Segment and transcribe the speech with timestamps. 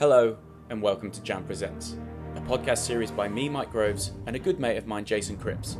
[0.00, 0.36] Hello,
[0.70, 1.96] and welcome to Jam Presents,
[2.34, 5.76] a podcast series by me, Mike Groves, and a good mate of mine, Jason Cripps.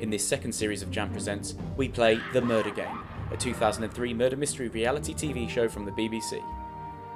[0.00, 2.98] In this second series of Jam Presents, we play The Murder Game,
[3.30, 6.42] a 2003 murder mystery reality TV show from the BBC.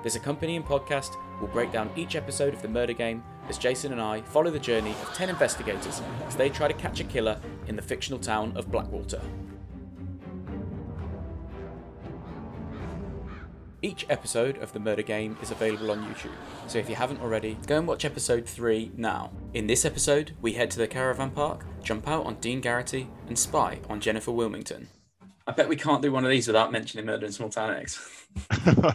[0.04, 4.00] This accompanying podcast will break down each episode of The Murder Game as Jason and
[4.00, 7.74] I follow the journey of 10 investigators as they try to catch a killer in
[7.74, 9.20] the fictional town of Blackwater.
[13.80, 16.32] Each episode of The Murder Game is available on YouTube,
[16.66, 19.30] so if you haven't already, go and watch episode 3 now.
[19.54, 23.38] In this episode, we head to the caravan park, jump out on Dean Garrity, and
[23.38, 24.88] spy on Jennifer Wilmington.
[25.46, 28.26] I bet we can't do one of these without mentioning Murder in Small Town X.
[28.66, 28.92] no,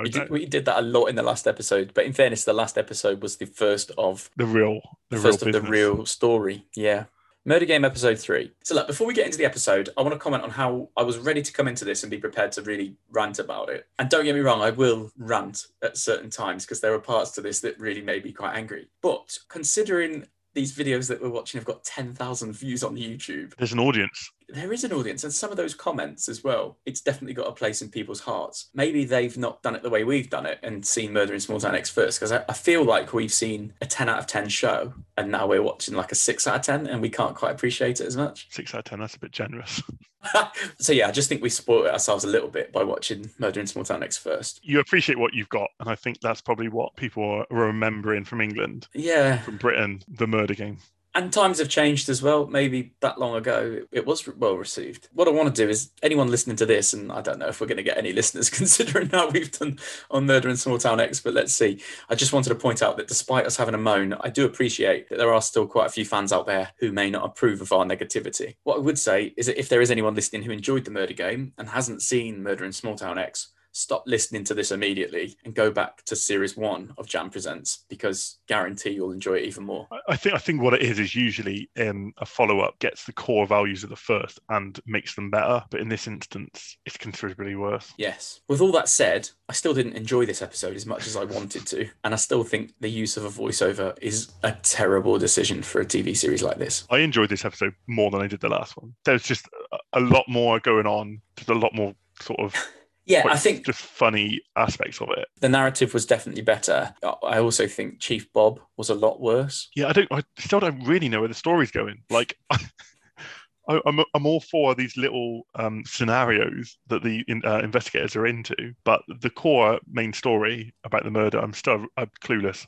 [0.00, 2.52] We did, we did that a lot in the last episode, but in fairness, the
[2.52, 6.06] last episode was the first of the real, the the real first of the real
[6.06, 6.64] story.
[6.76, 7.06] Yeah.
[7.44, 8.52] Murder Game episode three.
[8.62, 11.02] So, look, before we get into the episode, I want to comment on how I
[11.02, 13.86] was ready to come into this and be prepared to really rant about it.
[13.98, 17.30] And don't get me wrong, I will rant at certain times because there are parts
[17.32, 18.88] to this that really made me quite angry.
[19.00, 23.78] But considering these videos that we're watching have got 10,000 views on YouTube, There's an
[23.78, 24.30] audience.
[24.48, 27.52] There is an audience and some of those comments as well it's definitely got a
[27.52, 30.86] place in people's hearts maybe they've not done it the way we've done it and
[30.86, 33.86] seen murder in small town x first because I, I feel like we've seen a
[33.86, 36.86] 10 out of 10 show and now we're watching like a 6 out of 10
[36.86, 39.00] and we can't quite appreciate it as much Six out of ten.
[39.00, 39.82] That's a bit generous.
[40.78, 43.60] so yeah i just think we spoiled it ourselves a little bit by watching murder
[43.60, 46.68] in small town x first You appreciate what you've got, and I think that's probably
[46.68, 50.78] what people are remembering from England, yeah from Britain, the murder game.
[51.18, 52.46] And times have changed as well.
[52.46, 55.08] Maybe that long ago, it was well received.
[55.12, 57.60] What I want to do is anyone listening to this, and I don't know if
[57.60, 59.80] we're going to get any listeners considering how we've done
[60.12, 61.82] on Murder in Small Town X, but let's see.
[62.08, 65.08] I just wanted to point out that despite us having a moan, I do appreciate
[65.08, 67.72] that there are still quite a few fans out there who may not approve of
[67.72, 68.54] our negativity.
[68.62, 71.14] What I would say is that if there is anyone listening who enjoyed the Murder
[71.14, 75.54] Game and hasn't seen Murder in Small Town X, stop listening to this immediately and
[75.54, 79.88] go back to series one of Jam Presents because guarantee you'll enjoy it even more.
[80.08, 83.12] I- think I think what it is is usually um, a follow up gets the
[83.12, 85.62] core values of the first and makes them better.
[85.70, 87.92] But in this instance, it's considerably worse.
[87.96, 88.40] Yes.
[88.48, 91.66] With all that said, I still didn't enjoy this episode as much as I wanted
[91.68, 95.80] to, and I still think the use of a voiceover is a terrible decision for
[95.80, 96.84] a TV series like this.
[96.90, 98.94] I enjoyed this episode more than I did the last one.
[99.04, 101.20] There's just a, a lot more going on.
[101.36, 102.54] There's a lot more sort of
[103.08, 105.26] Yeah, I think just funny aspects of it.
[105.40, 106.94] the narrative was definitely better.
[107.02, 109.70] I also think Chief Bob was a lot worse.
[109.74, 110.12] Yeah, I don't.
[110.12, 112.02] I still don't really know where the story's going.
[112.10, 118.14] Like, I, I'm I'm all for these little um, scenarios that the in, uh, investigators
[118.14, 122.66] are into, but the core main story about the murder, I'm still I'm clueless.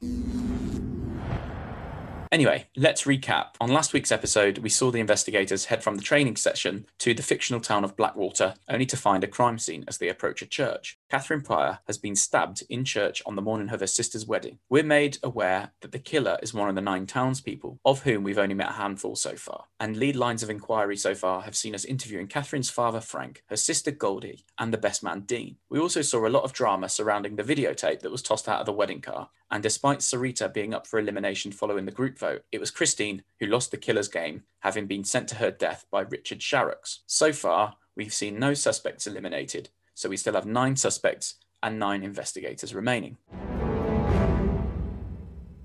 [2.32, 3.54] Anyway, let's recap.
[3.60, 7.24] On last week's episode, we saw the investigators head from the training session to the
[7.24, 10.96] fictional town of Blackwater, only to find a crime scene as they approach a church.
[11.10, 14.60] Catherine Pryor has been stabbed in church on the morning of her sister's wedding.
[14.68, 18.38] We're made aware that the killer is one of the nine townspeople, of whom we've
[18.38, 19.64] only met a handful so far.
[19.80, 23.56] And lead lines of inquiry so far have seen us interviewing Catherine's father, Frank, her
[23.56, 25.56] sister, Goldie, and the best man, Dean.
[25.68, 28.66] We also saw a lot of drama surrounding the videotape that was tossed out of
[28.66, 29.30] the wedding car.
[29.50, 33.46] And despite Sarita being up for elimination following the group vote, it was Christine who
[33.46, 37.00] lost the killer's game, having been sent to her death by Richard Sharrocks.
[37.06, 39.70] So far, we've seen no suspects eliminated,
[40.00, 43.18] so we still have nine suspects and nine investigators remaining.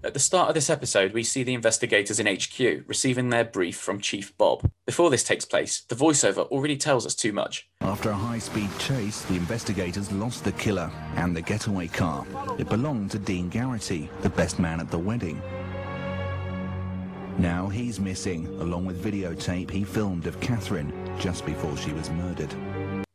[0.03, 3.77] At the start of this episode, we see the investigators in HQ receiving their brief
[3.77, 4.69] from Chief Bob.
[4.85, 7.69] Before this takes place, the voiceover already tells us too much.
[7.79, 12.25] After a high-speed chase, the investigators lost the killer and the getaway car.
[12.59, 15.41] It belonged to Dean Garrity, the best man at the wedding.
[17.39, 22.53] Now he's missing, along with videotape he filmed of Catherine just before she was murdered.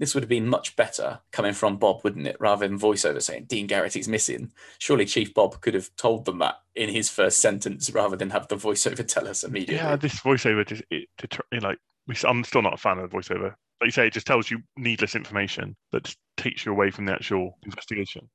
[0.00, 2.38] This would have been much better coming from Bob, wouldn't it?
[2.40, 4.50] Rather than voiceover saying Dean Garrity's missing.
[4.78, 8.48] Surely Chief Bob could have told them that in his first sentence rather than have
[8.48, 9.74] the voiceover tell us immediately.
[9.74, 12.98] Yeah, this voiceover just it, to tr- you know, like I'm still not a fan
[12.98, 13.54] of the voiceover.
[13.82, 17.12] Like you say, it just tells you needless information that takes you away from the
[17.12, 18.30] actual investigation.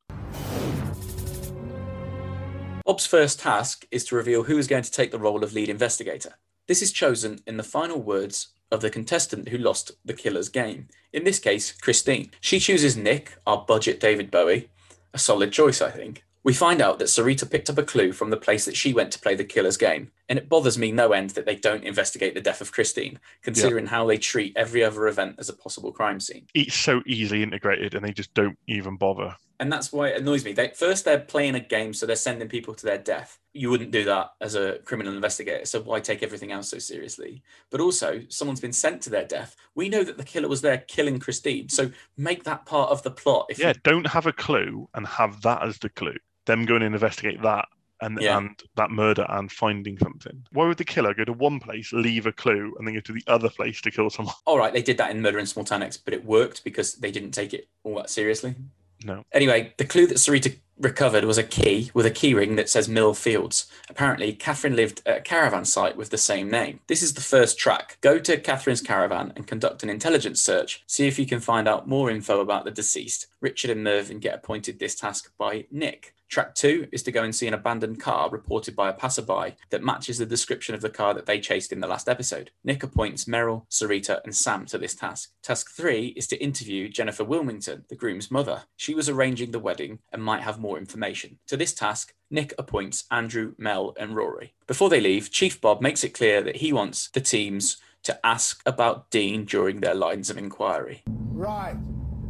[2.86, 5.70] Bob's first task is to reveal who is going to take the role of lead
[5.70, 6.36] investigator.
[6.68, 10.88] This is chosen in the final words of the contestant who lost the killer's game.
[11.12, 12.30] In this case, Christine.
[12.40, 14.70] She chooses Nick, our budget David Bowie.
[15.14, 16.24] A solid choice, I think.
[16.44, 19.12] We find out that Sarita picked up a clue from the place that she went
[19.14, 22.34] to play the killer's game, and it bothers me no end that they don't investigate
[22.34, 26.20] the death of Christine, considering how they treat every other event as a possible crime
[26.20, 26.48] scene.
[26.54, 29.36] It's so easily integrated, and they just don't even bother.
[29.60, 30.52] And that's why it annoys me.
[30.52, 33.40] They, first, they're playing a game, so they're sending people to their death.
[33.54, 37.42] You wouldn't do that as a criminal investigator, so why take everything else so seriously?
[37.70, 39.56] But also, someone's been sent to their death.
[39.76, 43.12] We know that the killer was there killing Christine, so make that part of the
[43.12, 43.48] plot.
[43.50, 46.18] If Yeah, you, don't have a clue and have that as the clue.
[46.46, 47.68] Them going and investigate that
[48.02, 48.38] and Yeah.
[48.38, 50.46] and that murder and finding something.
[50.52, 53.14] Why would the killer go to one place, leave a clue, and then go to
[53.14, 54.36] the other place to kill someone?
[54.46, 56.96] all right, they did that in Murder in Small Town X, but it worked because
[56.96, 58.56] they didn't take it all that seriously.
[59.04, 59.24] No.
[59.32, 63.14] Anyway, the clue that Sarita recovered was a key with a keyring that says Mill
[63.14, 63.68] Fields.
[63.90, 66.80] Apparently, Catherine lived at a caravan site with the same name.
[66.88, 67.98] This is the first track.
[68.02, 70.84] Go to Catherine's caravan and conduct an intelligence search.
[70.88, 73.28] See if you can find out more info about the deceased.
[73.42, 76.14] Richard and Mervyn get appointed this task by Nick.
[76.28, 79.84] Track two is to go and see an abandoned car reported by a passerby that
[79.84, 82.50] matches the description of the car that they chased in the last episode.
[82.64, 85.32] Nick appoints Merrill, Sarita, and Sam to this task.
[85.44, 88.64] Task three is to interview Jennifer Wilmington, the groom's mother.
[88.76, 91.38] She was arranging the wedding and might have more information.
[91.48, 94.56] To this task, Nick appoints Andrew, Mel, and Rory.
[94.66, 98.62] Before they leave, Chief Bob makes it clear that he wants the teams to ask
[98.66, 101.04] about Dean during their lines of inquiry.
[101.08, 101.78] Right.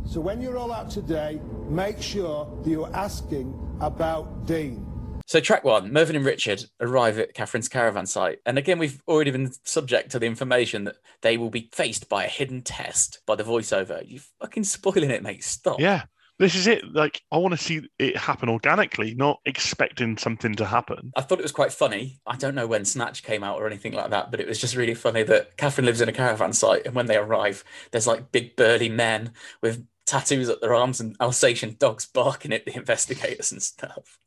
[0.06, 1.40] So when you roll out today,
[1.70, 4.86] make sure that you're asking about Dean.
[5.28, 8.40] So, track one Mervyn and Richard arrive at Catherine's caravan site.
[8.46, 12.26] And again, we've already been subject to the information that they will be faced by
[12.26, 14.08] a hidden test by the voiceover.
[14.08, 15.44] You fucking spoiling it, mate.
[15.44, 15.80] Stop.
[15.80, 16.04] Yeah.
[16.38, 16.94] This is it.
[16.94, 21.14] Like, I want to see it happen organically, not expecting something to happen.
[21.16, 22.20] I thought it was quite funny.
[22.28, 24.76] I don't know when Snatch came out or anything like that, but it was just
[24.76, 28.32] really funny that Catherine lives in a caravan site, and when they arrive, there's like
[28.32, 33.52] big burly men with tattoos at their arms and Alsatian dogs barking at the investigators
[33.52, 34.20] and stuff.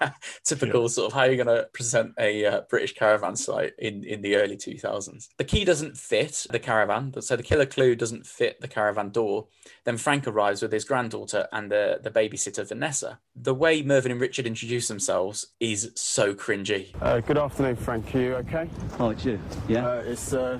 [0.44, 4.22] Typical sort of how you're going to present a uh, British caravan site in, in
[4.22, 5.28] the early 2000s.
[5.38, 9.46] The key doesn't fit the caravan, so the killer clue doesn't fit the caravan door.
[9.84, 13.18] Then Frank arrives with his granddaughter and the, the babysitter Vanessa.
[13.34, 16.94] The way Mervyn and Richard introduce themselves is so cringy.
[17.00, 18.14] Uh, good afternoon, Frank.
[18.14, 18.68] Are you okay?
[18.98, 19.40] Oh, it's you.
[19.68, 19.86] Yeah.
[19.86, 20.58] Uh, it's uh,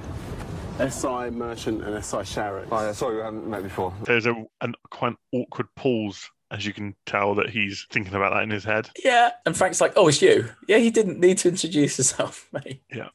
[0.79, 2.67] SI Merchant and SI Sharrock.
[2.71, 3.95] Oh, yeah, sorry, we haven't met before.
[4.05, 8.43] There's a an quite awkward pause as you can tell that he's thinking about that
[8.43, 8.91] in his head.
[9.03, 9.31] Yeah.
[9.47, 10.49] And Frank's like, oh, it's you.
[10.69, 12.83] Yeah, he didn't need to introduce himself, mate.
[12.93, 13.09] Yeah.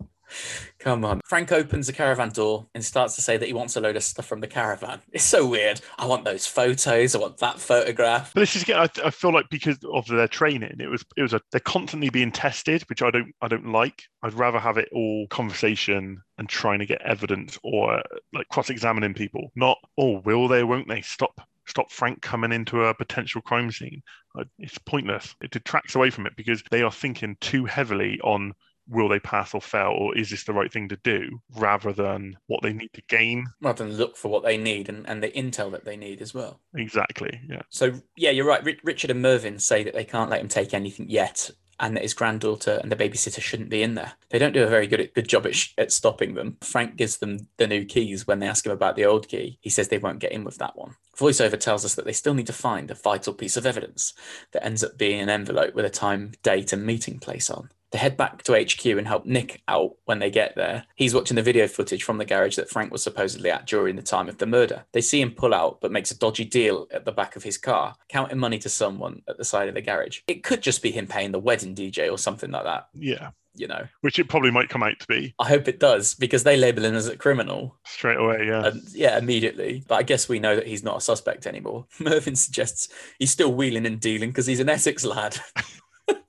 [0.80, 1.22] Come on.
[1.24, 4.04] Frank opens the caravan door and starts to say that he wants a load of
[4.04, 5.00] stuff from the caravan.
[5.14, 5.80] It's so weird.
[5.98, 7.16] I want those photos.
[7.16, 8.34] I want that photograph.
[8.34, 11.34] But this is I, I feel like because of their training, it was it was
[11.34, 14.04] a they're constantly being tested, which I don't I don't like.
[14.22, 18.02] I'd rather have it all conversation and trying to get evidence or
[18.34, 22.84] like cross examining people, not oh will they won't they stop stop Frank coming into
[22.84, 24.02] a potential crime scene.
[24.60, 25.36] It's pointless.
[25.42, 28.54] It detracts away from it because they are thinking too heavily on
[28.90, 32.38] will they pass or fail or is this the right thing to do rather than
[32.48, 33.46] what they need to gain.
[33.62, 36.34] Rather than look for what they need and, and the intel that they need as
[36.34, 36.62] well.
[36.76, 37.40] Exactly.
[37.50, 37.64] Yeah.
[37.70, 38.64] So, yeah, you're right.
[38.64, 42.04] Ri- Richard and Mervyn say that they can't let him take anything yet and that
[42.04, 44.14] his granddaughter and the babysitter shouldn't be in there.
[44.30, 46.58] They don't do a very good, good job at, sh- at stopping them.
[46.62, 49.60] Frank gives them the new keys when they ask him about the old key.
[49.62, 50.96] He says they won't get in with that one.
[51.18, 54.14] Voiceover tells us that they still need to find a vital piece of evidence
[54.52, 57.70] that ends up being an envelope with a time, date, and meeting place on.
[57.92, 60.86] They head back to HQ and help Nick out when they get there.
[60.96, 64.02] He's watching the video footage from the garage that Frank was supposedly at during the
[64.02, 64.84] time of the murder.
[64.92, 67.58] They see him pull out, but makes a dodgy deal at the back of his
[67.58, 70.20] car, counting money to someone at the side of the garage.
[70.28, 73.30] It could just be him paying the wedding DJ or something like that, Yeah.
[73.56, 73.88] you know.
[74.02, 76.84] Which it probably might come out to be I hope it does because they label
[76.84, 77.78] him as a criminal.
[77.86, 78.48] straight away.
[78.48, 78.66] Yeah.
[78.68, 79.86] And yeah, immediately.
[79.88, 81.86] But I guess we know that he's not a suspect anymore.
[82.02, 85.40] Mervyn suggests he's still wheeling and dealing because he's an Essex lad.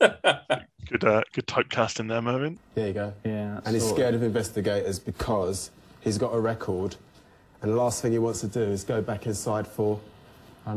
[0.90, 2.58] Good, uh, good typecasting there, Mervyn.
[2.74, 3.12] There you go.
[3.24, 3.60] Yeah.
[3.64, 3.98] And he's sort of.
[3.98, 6.96] scared of investigators because he's got a record,
[7.60, 10.00] and the last thing he wants to do is go back inside for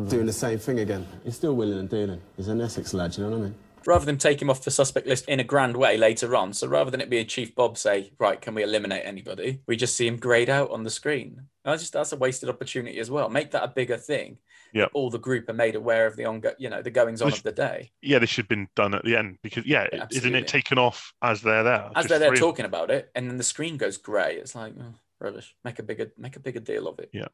[0.07, 1.05] doing the same thing again.
[1.23, 2.21] He's still willing and dealing.
[2.37, 3.55] He's an Essex lad, you know what I mean?
[3.85, 6.53] rather than take him off the suspect list in a grand way later on.
[6.53, 9.61] So rather than it being Chief Bob say, right, can we eliminate anybody?
[9.67, 11.47] We just see him grayed out on the screen.
[11.63, 13.29] That's just that's a wasted opportunity as well.
[13.29, 14.37] Make that a bigger thing.
[14.73, 14.91] Yep.
[14.93, 17.37] All the group are made aware of the ongo, you know, the goings on Which-
[17.37, 17.91] of the day.
[18.01, 20.77] Yeah, this should have been done at the end because yeah, Yeah, isn't it taken
[20.77, 21.89] off as they're there?
[21.95, 22.49] As they're there three of them.
[22.49, 24.35] talking about it, and then the screen goes grey.
[24.35, 25.55] It's like oh, rubbish.
[25.63, 27.09] Make a bigger make a bigger deal of it.
[27.13, 27.27] Yeah.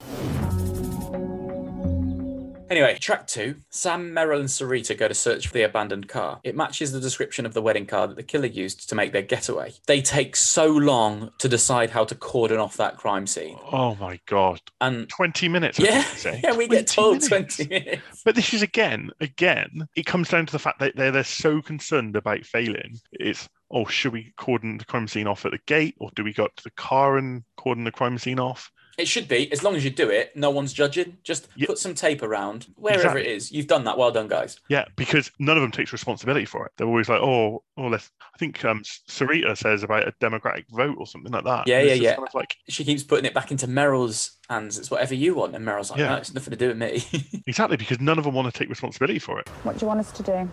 [2.70, 3.56] Anyway, track two.
[3.70, 6.40] Sam, Merrill, and Sarita go to search for the abandoned car.
[6.44, 9.22] It matches the description of the wedding car that the killer used to make their
[9.22, 9.74] getaway.
[9.86, 13.58] They take so long to decide how to cordon off that crime scene.
[13.72, 15.80] Oh my god, And twenty minutes.
[15.80, 16.04] Yeah,
[16.44, 17.58] yeah, we get told minutes.
[17.58, 18.24] 20 minutes.
[18.26, 21.62] But this is again, again, it comes down to the fact that they're they're so
[21.62, 23.00] concerned about failing.
[23.14, 26.34] It's oh, should we cordon the crime scene off at the gate, or do we
[26.34, 28.72] go up to the car and cordon the crime scene off?
[28.98, 31.18] It should be as long as you do it, no one's judging.
[31.24, 31.68] Just Yeah.
[31.68, 33.22] put some tape around wherever Exactly.
[33.22, 33.52] it is.
[33.52, 33.96] You've done that.
[33.96, 34.60] Well done, guys.
[34.70, 36.72] Yeah, because none of them takes responsibility for it.
[36.78, 38.10] They're always like, oh, oh, let's.
[38.34, 41.68] I think um, Sarita says about a democratic vote or something like that.
[41.68, 42.16] Yeah, yeah, yeah.
[42.16, 44.80] Kind of like She keeps putting it back into Meryl's hands.
[44.80, 46.10] It's whatever you want, and Meryl's like, Yeah.
[46.10, 47.44] no, it's nothing to do with me.
[47.48, 49.48] exactly because none of them want to take responsibility for it.
[49.62, 50.50] What do you want us to do?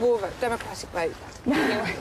[0.00, 1.14] War vote, democratic vote.
[1.46, 1.94] Anyway.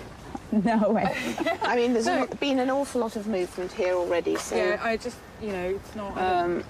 [0.64, 1.16] No way.
[1.64, 2.28] I mean, there's No.
[2.40, 5.96] been an awful lot of movement here already, so Yeah, I just, you know, it's
[5.96, 6.18] not.
[6.18, 6.64] Um,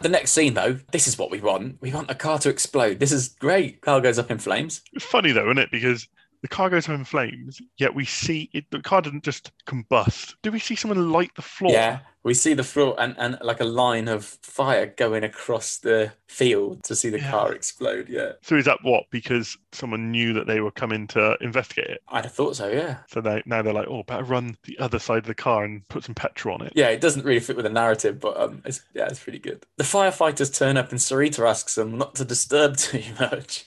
[0.00, 1.76] the next scene, though, this is what we want.
[1.80, 2.98] We want a car to explode.
[2.98, 3.80] This is great.
[3.82, 4.80] Car goes up in flames.
[5.00, 5.70] Funny though, isn't it?
[5.70, 6.08] Because
[6.42, 8.64] the car goes up in flames, yet we see it.
[8.70, 10.34] The car doesn't just combust.
[10.42, 11.72] Do we see someone light the floor?
[11.72, 16.12] Yeah, we see the floor and, and like a line of fire going across the
[16.26, 17.30] field to see the Yeah.
[17.30, 18.08] car explode.
[18.08, 19.04] Yeah, So is that what?
[19.10, 22.02] Because someone knew that they were coming to investigate it.
[22.08, 22.68] I'd have thought so.
[22.68, 22.98] Yeah.
[23.08, 25.86] So they, now they're like, oh, better run the other side of the car and
[25.88, 26.72] put some petrol on it.
[26.74, 29.64] Yeah, it doesn't really fit with the narrative, but um, it's yeah, it's pretty good.
[29.76, 33.64] The firefighters turn up, and Sarita asks them not to disturb too much.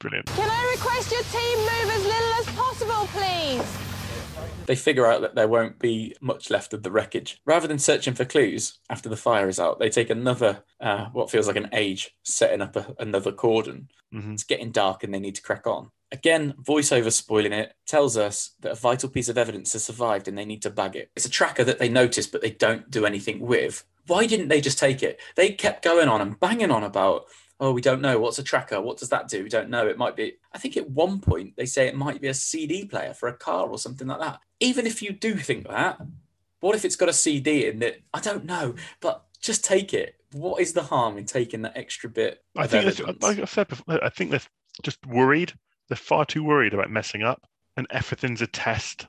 [0.00, 0.26] Brilliant.
[0.26, 3.78] Can I request your team move as little as possible, please?
[4.66, 7.38] They figure out that there won't be much left of the wreckage.
[7.44, 11.30] Rather than searching for clues after the fire is out, they take another, uh, what
[11.30, 13.88] feels like an age, setting up a, another cordon.
[14.12, 14.32] Mhm.
[14.34, 15.90] It's getting dark and they need to crack on.
[16.12, 20.38] Again, voiceover spoiling it tells us that a vital piece of evidence has survived and
[20.38, 21.10] they need to bag it.
[21.16, 23.84] It's a tracker that they notice but they don't do anything with.
[24.06, 25.20] Why didn't they just take it?
[25.34, 27.24] They kept going on and banging on about,
[27.60, 28.18] oh, we don't know.
[28.18, 28.80] What's a tracker?
[28.80, 29.42] What does that do?
[29.42, 29.86] We don't know.
[29.86, 32.84] It might be, I think at one point they say it might be a CD
[32.84, 34.40] player for a car or something like that.
[34.60, 36.00] Even if you do think that,
[36.60, 38.02] what if it's got a CD in it?
[38.12, 40.16] I don't know, but just take it.
[40.32, 42.42] What is the harm in taking that extra bit?
[42.56, 44.40] I think, like I said before, I think they're
[44.82, 45.52] just worried.
[45.88, 47.46] They're far too worried about messing up,
[47.76, 49.06] and everything's a test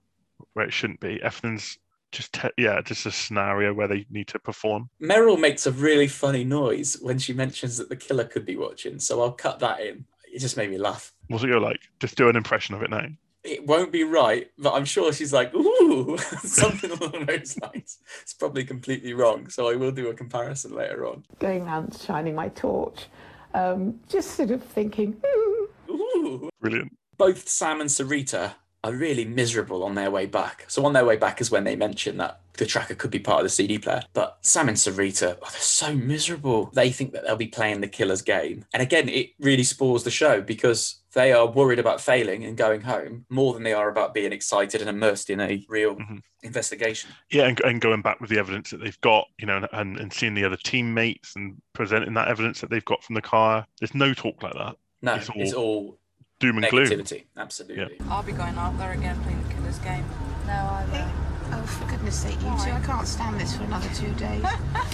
[0.53, 1.21] where it shouldn't be.
[1.23, 1.79] Everything's
[2.11, 4.89] just te- yeah, just a scenario where they need to perform.
[5.01, 8.99] Meryl makes a really funny noise when she mentions that the killer could be watching,
[8.99, 10.05] so I'll cut that in.
[10.33, 11.13] It just made me laugh.
[11.27, 11.79] What's it go like?
[11.99, 13.07] Just do an impression of it now.
[13.43, 17.99] It won't be right, but I'm sure she's like, ooh, something along those lines.
[18.21, 21.23] It's probably completely wrong, so I will do a comparison later on.
[21.39, 23.05] going round shining my torch,
[23.53, 25.69] um, just sort of thinking, ooh.
[25.89, 26.49] Ooh.
[26.59, 26.97] Brilliant.
[27.17, 28.55] Both Sam and Sarita
[28.85, 30.65] are really miserable on their way back.
[30.67, 33.39] So on their way back is when they mention that the tracker could be part
[33.39, 34.03] of the CD player.
[34.13, 36.69] But Sam and Sarita, oh, they're so miserable.
[36.73, 38.63] They think that they'll be playing the killer's game.
[38.73, 42.81] And again, it really spoils the show because they are worried about failing and going
[42.81, 46.21] home more than they are about being excited and immersed in a real Mhm.
[46.43, 47.09] investigation.
[47.31, 50.13] Yeah, and, and going back with the evidence that they've got, you know, and, and
[50.13, 53.65] seeing the other teammates and presenting that evidence that they've got from the car.
[53.79, 54.75] There's no talk like that.
[55.01, 55.99] No, It's it's all all,
[56.39, 56.85] Doom and gloom.
[56.87, 57.23] negativity.
[57.37, 57.97] Absolutely.
[58.09, 60.05] I'll be going out there again playing the killer's game.
[60.45, 61.11] No, I won't.
[61.53, 64.43] oh, for goodness sake, you two, I can't stand this for another two days.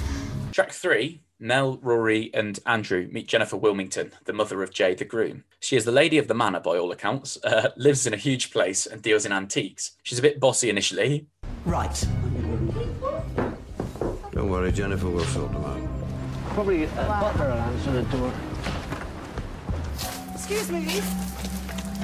[0.52, 5.44] Track three, Mel, Rory, and Andrew meet Jennifer Wilmington, the mother of Jay the groom.
[5.60, 8.52] She is the lady of the manor by all accounts, uh, lives in a huge
[8.52, 9.92] place, and deals in antiques.
[10.04, 11.26] She's a bit bossy initially.
[11.66, 12.08] Right.
[14.32, 15.82] Don't worry, Jennifer will sort them out.
[16.54, 18.34] Probably a butler will answer the door.
[20.34, 21.02] Excuse me.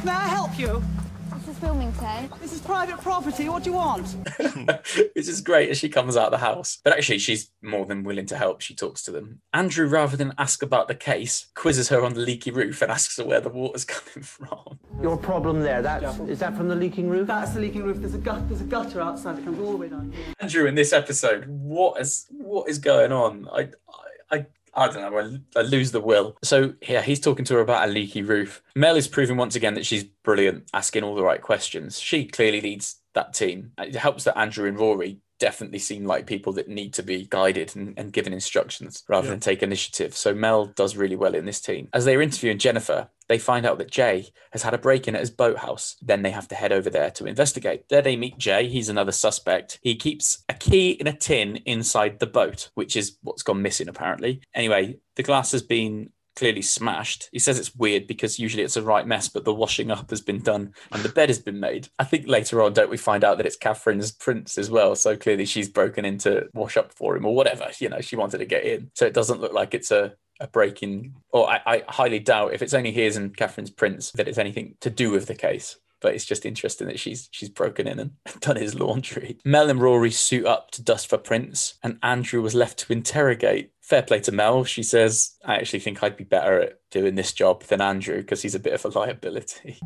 [0.03, 0.83] May I help you?
[1.31, 1.61] Mrs.
[1.61, 2.29] Wilmington.
[2.41, 3.49] This is private property.
[3.49, 4.07] What do you want?
[4.37, 6.79] Which is great as she comes out of the house.
[6.83, 8.61] But actually, she's more than willing to help.
[8.61, 9.41] She talks to them.
[9.53, 13.17] Andrew, rather than ask about the case, quizzes her on the leaky roof and asks
[13.17, 14.79] her where the water's coming from.
[15.01, 17.27] Your problem there, that's, is that from the leaking roof?
[17.27, 17.97] That's the leaking roof.
[17.97, 18.47] There's a gut.
[18.49, 20.25] There's a gutter outside that comes all the way down here.
[20.39, 23.47] Andrew, in this episode, what is what is going on?
[23.51, 24.45] I I I,
[24.77, 25.39] I don't know.
[25.55, 26.37] I, I lose the will.
[26.43, 28.61] So yeah, he's talking to her about a leaky roof.
[28.75, 31.99] Mel is proving once again that she's brilliant, asking all the right questions.
[31.99, 33.71] She clearly leads that team.
[33.79, 37.75] It helps that Andrew and Rory definitely seem like people that need to be guided
[37.75, 39.31] and, and given instructions rather Yeah.
[39.31, 40.15] than take initiative.
[40.15, 41.89] So Mel does really well in this team.
[41.93, 45.21] As they're interviewing Jennifer, they find out that Jay has had a break in at
[45.21, 45.95] his boathouse.
[46.01, 47.89] Then they have to head over there to investigate.
[47.89, 48.67] There they meet Jay.
[48.67, 49.79] He's another suspect.
[49.81, 53.89] He keeps a key in a tin inside the boat, which is what's gone missing
[53.89, 54.41] apparently.
[54.53, 57.29] Anyway, the glass has been clearly smashed.
[57.31, 60.21] He says it's weird because usually it's a right mess, but the washing up has
[60.21, 61.89] been done and the bed has been made.
[61.97, 64.95] I think later on, don't we find out that it's Catherine's prints as well?
[64.95, 67.69] So clearly she's broken in to wash up for him or whatever.
[67.79, 68.91] You know, she wanted to get in.
[68.93, 72.53] So it doesn't look like it's a a break in, or I, I highly doubt
[72.53, 75.77] if it's only his and Catherine's prints that it's anything to do with the case.
[75.99, 79.39] But it's just interesting that she's she's broken in and done his laundry.
[79.43, 83.71] Mel and Rory suit up to dust for prints, and Andrew was left to interrogate.
[83.81, 84.63] Fair play to Mel.
[84.63, 88.43] She says, "I actually think I'd be better at doing this job than Andrew because
[88.43, 89.79] he's a bit of a liability."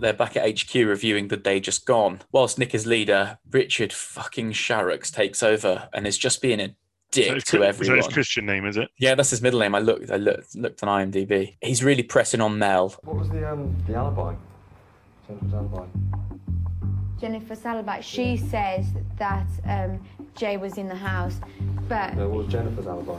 [0.00, 2.20] they're back at HQ reviewing the day just gone.
[2.32, 6.74] Whilst Nick is leader, Richard fucking Sharrocks takes over and is just being a
[7.24, 7.96] dick Is to that everyone.
[7.98, 8.88] his Christian name, is it?
[8.98, 9.74] Yeah, that's his middle name.
[9.74, 10.10] I looked.
[10.10, 11.56] I looked, looked on IMDb.
[11.60, 12.94] He's really pressing on Mel.
[13.02, 14.34] What was the um the alibi?
[15.26, 15.86] Jennifer's alibi.
[17.18, 18.86] Jennifer Salabite, she says
[19.18, 19.98] that um,
[20.34, 21.40] Jay was in the house,
[21.88, 23.18] but No, what was Jennifer's alibi?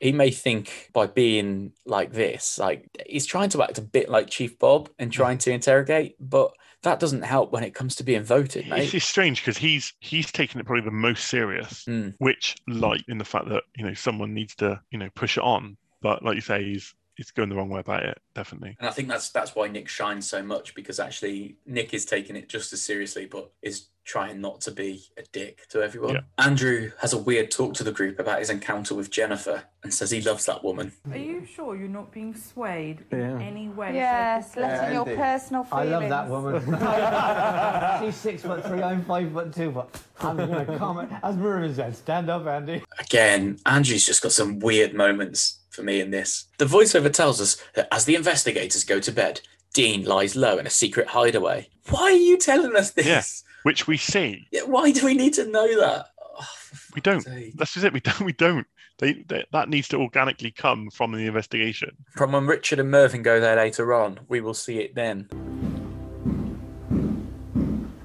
[0.00, 4.28] He may think by being like this, like he's trying to act a bit like
[4.30, 6.52] Chief Bob and trying to interrogate, but
[6.82, 8.94] that doesn't help when it comes to being voted, mate.
[8.94, 12.14] it's strange because he's he's taking it probably the most serious, Mm.
[12.18, 15.44] which light in the fact that you know someone needs to you know push it
[15.44, 18.76] on, but like you say, he's he's going the wrong way about it, definitely.
[18.78, 22.36] And I think that's that's why Nick shines so much because actually Nick is taking
[22.36, 26.14] it just as seriously, but is trying not to be a dick to everyone.
[26.14, 26.20] Yeah.
[26.38, 30.10] Andrew has a weird talk to the group about his encounter with Jennifer and says
[30.10, 30.90] he loves that woman.
[31.12, 33.36] Are you sure you're not being swayed Yeah.
[33.36, 33.94] in any way?
[33.94, 35.16] yes, shape, or letting your form?
[35.16, 36.10] personal I feelings.
[36.10, 38.00] love that woman.
[38.12, 41.12] She's six foot three, I'm five foot two, but I'm going to comment.
[41.22, 42.82] As Mervyn said, stand up, Andy.
[42.98, 46.44] Again, Andrew's just got some weird moments for me in this.
[46.58, 49.40] The voiceover tells us that as the investigators go to bed,
[49.72, 51.68] Dean lies low in a secret hideaway.
[51.88, 53.06] Why are you telling us this?
[53.06, 53.22] Yeah,
[53.62, 54.46] which we see.
[54.52, 56.06] Yeah, Why do we need to know that?
[56.38, 56.46] Oh,
[56.94, 57.24] we don't.
[57.56, 57.92] This is it.
[57.92, 58.20] We don't.
[58.20, 58.66] We don't.
[58.98, 61.96] They, they, that needs to organically come from the investigation.
[62.10, 65.28] From when Richard and Mervyn go there later on, we will see it then.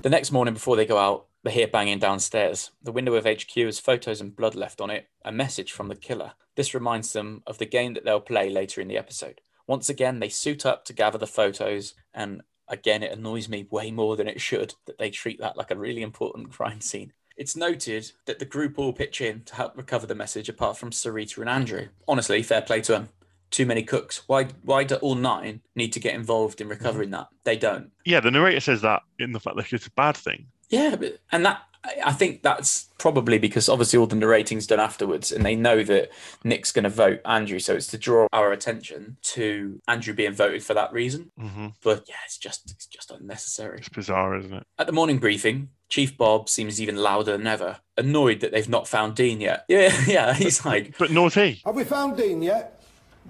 [0.03, 2.71] The next morning before they go out, they hear banging downstairs.
[2.81, 5.95] The window of HQ has photos and blood left on it, a message from the
[5.95, 6.33] killer.
[6.55, 9.41] This reminds them of the game that they'll play later in the episode.
[9.67, 13.91] Once again, they suit up to gather the photos, and again, it annoys me way
[13.91, 17.13] more than it should that they treat that like a really important crime scene.
[17.37, 20.89] It's noted that the group all pitch in to help recover the message apart from
[20.89, 21.89] Sarita and Andrew.
[22.07, 23.09] Honestly, fair play to them.
[23.51, 24.23] Too many cooks.
[24.27, 27.27] Why why do all nine need to get involved in recovering that?
[27.43, 27.91] They don't.
[28.03, 30.47] Yeah, the narrator says that in the fact that it's a bad thing.
[30.69, 34.79] Yeah, but, and that I- I think that's probably because obviously all the narrating's done
[34.79, 36.09] afterwards, and they know that
[36.43, 40.63] Nick's going to vote Andrew, so it's to draw our attention to Andrew being voted
[40.63, 41.31] for that reason.
[41.39, 43.77] hmm But yeah, it's just it's just unnecessary.
[43.77, 44.63] It's bizarre, isn't it?
[44.79, 48.87] At the morning briefing, Chief Bob seems even louder than ever, annoyed that they've not
[48.87, 49.65] found Dean yet.
[49.69, 51.61] Yeah, yeah, he's like, But nor is he.
[51.65, 52.81] Have we found Dean yet?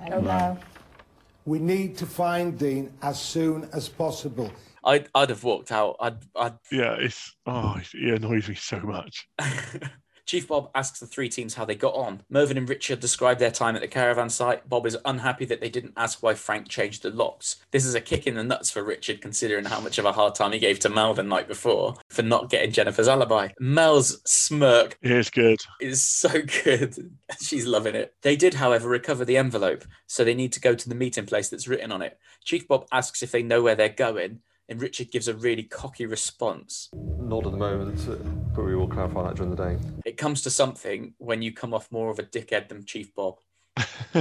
[0.01, 0.57] I don't no.
[1.45, 4.49] We need to find Dean as soon as possible.
[4.85, 5.97] I'd I'd have walked out.
[5.99, 9.27] I'd I'd Yeah, it's oh, it annoys me so much.
[10.25, 12.23] Chief Bob asks the three teams how they got on.
[12.29, 14.67] Mervyn and Richard describe their time at the caravan site.
[14.67, 17.57] Bob is unhappy that they didn't ask why Frank changed the locks.
[17.71, 20.33] This is a kick in the nuts for Richard, considering how much of a hard
[20.33, 23.49] time he gave to Mel the night before for not getting Jennifer's alibi.
[23.59, 25.59] Mel's smirk is good.
[25.79, 26.29] is so
[26.63, 27.11] good.
[27.39, 28.15] She's loving it.
[28.23, 31.49] They did, however, recover the envelope, so they need to go to the meeting place
[31.49, 32.17] that's written on it.
[32.43, 36.05] Chief Bob asks if they know where they're going, and Richard gives a really cocky
[36.05, 36.89] response.
[36.93, 39.77] Not at the moment, but we will clarify that during the day.
[40.05, 43.39] It comes to something when you come off more of a dickhead than Chief Bob.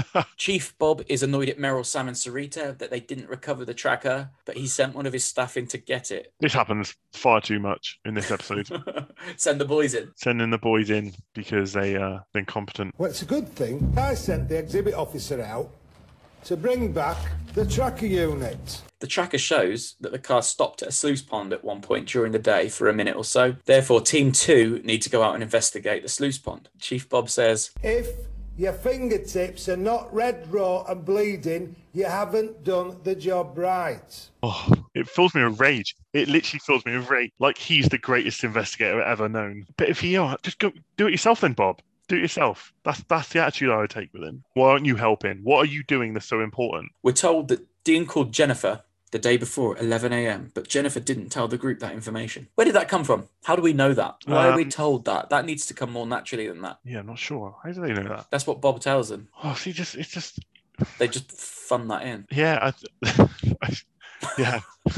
[0.37, 4.31] Chief Bob is annoyed at Meryl, Sam, and Sarita that they didn't recover the tracker,
[4.45, 6.33] but he sent one of his staff in to get it.
[6.41, 8.69] This happens far too much in this episode.
[9.37, 10.11] Send the boys in.
[10.17, 12.95] Sending the boys in because they uh, are incompetent.
[12.99, 13.95] Well, it's a good thing.
[13.97, 15.71] I sent the exhibit officer out
[16.45, 17.17] to bring back
[17.55, 18.83] the tracker unit.
[19.01, 22.33] The tracker shows that the car stopped at a sluice pond at one point during
[22.33, 23.57] the day for a minute or so.
[23.65, 26.69] Therefore, Team 2 need to go out and investigate the sluice pond.
[26.79, 28.09] Chief Bob says, If
[28.57, 34.29] your fingertips are not red, raw, and bleeding, you haven't done the job right.
[34.43, 35.97] Oh, it fills me with rage.
[36.13, 37.33] It literally fills me with rage.
[37.39, 39.67] Like he's the greatest investigator ever known.
[39.77, 41.81] But if you are, just go do it yourself then, Bob.
[42.09, 42.73] Do it yourself.
[42.85, 44.45] That's that's the attitude I would take with him.
[44.55, 45.39] Why aren't you helping?
[45.43, 46.93] What are you doing that's so important?
[47.03, 51.29] We're told that Dean called Jennifer the day before at 11 a.m., but Jennifer didn't
[51.31, 52.49] tell the group that information.
[52.57, 53.29] Where did that come from?
[53.45, 54.17] How do we know that?
[54.27, 55.31] Why are we Um, told that?
[55.31, 56.79] That needs to come more naturally than that.
[56.85, 57.55] Yeah, I'm not sure.
[57.63, 58.27] How do they know that?
[58.31, 59.29] That's what Bob tells them.
[59.45, 60.41] Oh, see, just it's just
[60.99, 62.27] They just fund that in.
[62.33, 62.73] yeah,
[63.07, 63.29] I,
[63.63, 63.77] I-
[64.39, 64.61] yeah.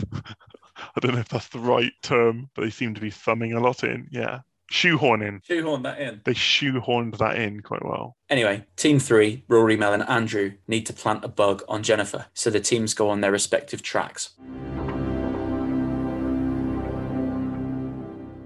[0.79, 3.61] I don't know if that's the right term, but they seem to be thumbing a
[3.61, 4.09] lot in.
[4.11, 4.41] Yeah,
[4.73, 5.45] shoehorning.
[5.45, 6.21] Shoehorn that in.
[6.25, 8.17] They shoehorned that in quite well.
[8.29, 12.51] Anyway, Team 3, Rory, Mel, and Andrew need to plant a bug on Jennifer, so
[12.51, 14.31] the teams go on their respective tracks.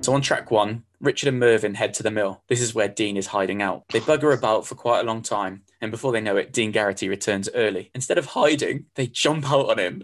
[0.02, 2.42] So on track one, Richard and Mervyn head to the mill.
[2.48, 3.84] This is where Dean is hiding out.
[3.90, 7.08] They bugger about for quite a long time, and before they know it, Dean Garrity
[7.08, 7.90] returns early.
[7.94, 10.02] Instead of hiding, they jump out on him.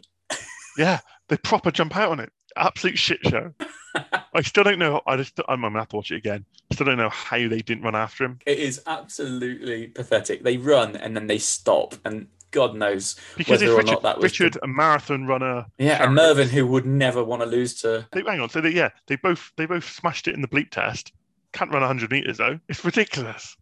[0.78, 2.30] Yeah, they proper jump out on it.
[2.56, 3.52] Absolute shit show.
[4.34, 5.00] I still don't know.
[5.06, 6.44] I just I'm gonna have to watch it again.
[6.70, 8.38] I Still don't know how they didn't run after him.
[8.46, 10.42] It is absolutely pathetic.
[10.42, 14.02] They run and then they stop, and God knows Because whether it's or Richard, not
[14.02, 15.66] that was Richard, the- a marathon runner.
[15.78, 18.06] yeah, and Mervyn, who would never want to lose to.
[18.12, 20.70] They, hang on, so they, yeah, they both they both smashed it in the bleep
[20.70, 21.12] test.
[21.52, 22.58] Can't run 100 meters though.
[22.68, 23.56] It's ridiculous.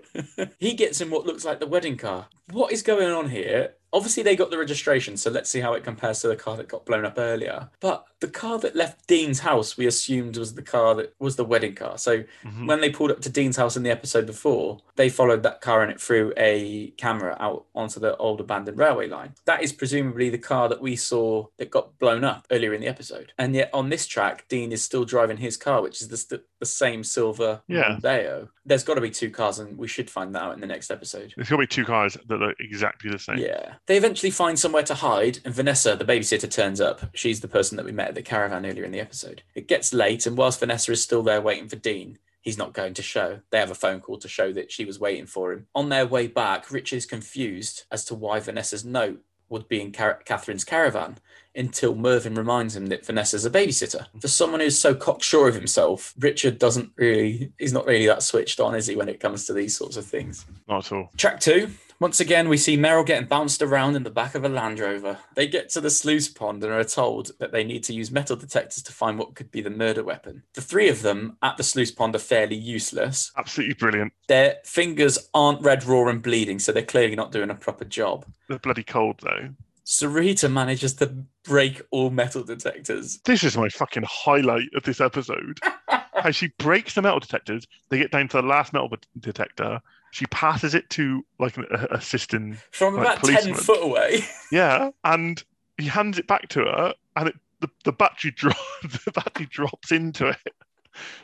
[0.58, 2.28] he gets in what looks like the wedding car.
[2.50, 3.74] What is going on here?
[3.92, 6.68] Obviously, they got the registration, so let's see how it compares to the car that
[6.68, 7.68] got blown up earlier.
[7.80, 11.44] But the car that left Dean's house, we assumed was the car that was the
[11.44, 11.96] wedding car.
[11.98, 12.66] So Mhm.
[12.68, 15.82] when they pulled up to Dean's house in the episode before, they followed that car
[15.82, 19.34] and it threw a camera out onto the old abandoned railway line.
[19.46, 22.88] That is presumably the car that we saw that got blown up earlier in the
[22.88, 23.32] episode.
[23.38, 26.42] And yet on this track, Dean is still driving his car, which is the, st-
[26.58, 27.96] the same silver Yeah.
[28.02, 28.48] Mondeo.
[28.66, 30.90] There's got to be two cars, and we should find that out in the next
[30.90, 31.32] episode.
[31.34, 33.38] There's got to be two cars that look exactly the same.
[33.38, 33.76] Yeah.
[33.86, 37.10] They eventually find somewhere to hide, and Vanessa, the babysitter, turns up.
[37.12, 39.42] She's the person that we met at the caravan earlier in the episode.
[39.54, 42.94] It gets late, and whilst Vanessa is still there waiting for Dean, he's not going
[42.94, 43.40] to show.
[43.50, 45.66] They have a phone call to show that she was waiting for him.
[45.74, 49.92] On their way back, Rich is confused as to why Vanessa's note would be in
[49.92, 51.18] Car- Catherine's caravan
[51.54, 54.06] until Mervyn reminds him that Vanessa's a babysitter.
[54.20, 58.60] For someone who's so cocksure of himself, Richard doesn't really, he's not really that switched
[58.60, 60.46] on, is he, when it comes to these sorts of things?
[60.68, 61.10] Not at all.
[61.16, 61.70] Track two.
[62.00, 65.18] Once again, we see Meryl getting bounced around in the back of a Land Rover.
[65.34, 68.36] They get to the sluice pond and are told that they need to use metal
[68.36, 70.42] detectors to find what could be the murder weapon.
[70.54, 73.30] The three of them at the sluice pond are fairly useless.
[73.36, 74.14] Absolutely brilliant.
[74.28, 78.24] Their fingers aren't red, raw, and bleeding, so they're clearly not doing a proper job.
[78.48, 79.50] They're bloody cold though.
[79.90, 83.18] Sarita manages to break all metal detectors.
[83.24, 85.58] This is my fucking highlight of this episode.
[86.14, 87.66] How she breaks the metal detectors.
[87.88, 89.80] They get down to the last metal detector.
[90.12, 93.54] She passes it to like an a, assistant From like, about policeman.
[93.54, 94.20] 10 foot away.
[94.52, 95.42] Yeah, and
[95.76, 100.28] he hands it back to her, and it, the the battery the battery drops into
[100.28, 100.54] it,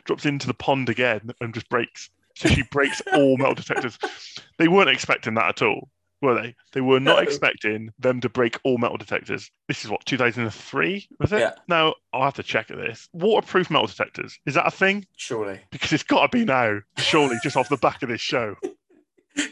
[0.03, 2.09] drops into the pond again, and just breaks.
[2.35, 3.97] So she breaks all metal detectors.
[4.57, 5.89] They weren't expecting that at all,
[6.21, 6.55] were they?
[6.73, 9.51] They were not expecting them to break all metal detectors.
[9.67, 11.39] This is what 2003 was it?
[11.39, 11.51] Yeah.
[11.67, 13.07] Now I'll have to check at this.
[13.13, 15.05] Waterproof metal detectors is that a thing?
[15.15, 15.59] Surely.
[15.71, 18.55] Because it's got to be now, surely, just off the back of this show.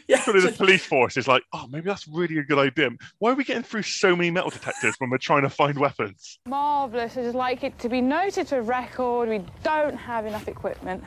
[0.08, 0.20] Yeah.
[0.20, 2.90] Surely the police force is like, oh, maybe that's really a good idea.
[3.18, 6.40] Why are we getting through so many metal detectors when we're trying to find weapons?
[6.46, 7.16] Marvellous.
[7.16, 9.28] I just like it to be noted for record.
[9.28, 11.04] We don't have enough equipment.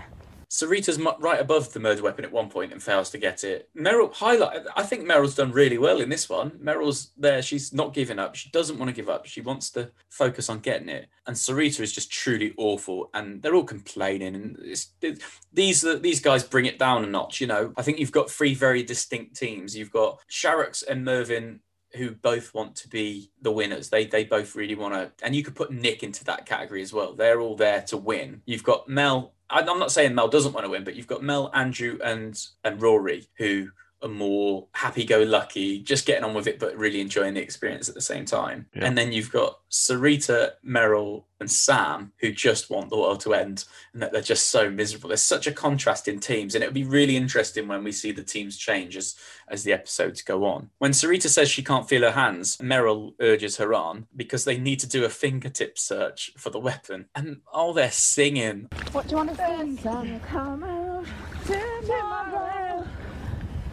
[0.49, 3.69] Sarita's right above the murder weapon at one point and fails to get it.
[3.77, 4.62] Meryl highlight.
[4.75, 6.51] I think Meryl's done really well in this one.
[6.51, 7.41] Meryl's there.
[7.43, 8.35] She's not giving up.
[8.35, 9.27] She doesn't want to give up.
[9.27, 11.07] She wants to focus on getting it.
[11.27, 13.12] And Sarita is just truly awful.
[13.13, 14.33] And they're all complaining.
[14.33, 15.21] And it's, it,
[15.53, 17.39] these these guys bring it down a notch.
[17.39, 19.77] You know, I think you've got three very distinct teams.
[19.77, 21.59] You've got Sharrocks and Mervyn
[21.93, 23.89] who both want to be the winners.
[23.89, 26.93] They they both really want to, and you could put Nick into that category as
[26.93, 27.13] well.
[27.13, 28.41] They're all there to win.
[28.45, 29.34] You've got Mel.
[29.49, 32.82] I'm not saying Mel doesn't want to win, but you've got Mel, Andrew, and and
[32.82, 33.69] Rory who
[34.01, 38.01] are more happy-go-lucky, just getting on with it, but really enjoying the experience at the
[38.01, 38.67] same time.
[38.73, 38.85] Yeah.
[38.85, 43.63] And then you've got Sarita, Meryl, and Sam who just want the world to end,
[43.93, 45.09] and that they're just so miserable.
[45.09, 48.23] There's such a contrast in teams, and it'll be really interesting when we see the
[48.23, 49.15] teams change as
[49.49, 50.69] as the episodes go on.
[50.77, 54.79] When Sarita says she can't feel her hands, Meryl urges her on because they need
[54.81, 57.05] to do a fingertip search for the weapon.
[57.15, 58.67] And oh, they're singing.
[58.91, 59.77] What do you want to sing?
[59.77, 61.05] Come out
[61.45, 62.58] tomorrow.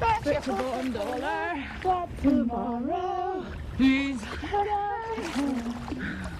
[0.00, 1.64] You one dollar.
[1.82, 3.46] But tomorrow.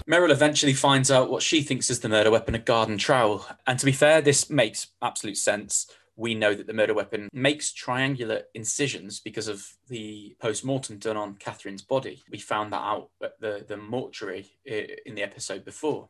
[0.07, 3.45] Meryl eventually finds out what she thinks is the murder weapon, a garden trowel.
[3.65, 5.87] And to be fair, this makes absolute sense.
[6.15, 11.17] We know that the murder weapon makes triangular incisions because of the post mortem done
[11.17, 12.23] on Catherine's body.
[12.29, 16.07] We found that out at the, the mortuary eh, in the episode before.